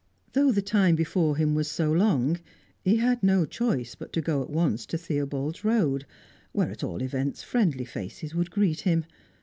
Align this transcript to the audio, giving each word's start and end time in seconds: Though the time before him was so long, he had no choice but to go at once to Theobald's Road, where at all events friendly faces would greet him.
Though 0.33 0.51
the 0.51 0.63
time 0.63 0.95
before 0.95 1.37
him 1.37 1.53
was 1.53 1.67
so 1.69 1.91
long, 1.91 2.39
he 2.83 2.95
had 2.95 3.21
no 3.21 3.45
choice 3.45 3.93
but 3.93 4.11
to 4.13 4.21
go 4.21 4.41
at 4.41 4.49
once 4.49 4.87
to 4.87 4.97
Theobald's 4.97 5.63
Road, 5.63 6.07
where 6.53 6.71
at 6.71 6.83
all 6.83 7.03
events 7.03 7.43
friendly 7.43 7.85
faces 7.85 8.33
would 8.33 8.49
greet 8.49 8.79
him. 8.79 9.05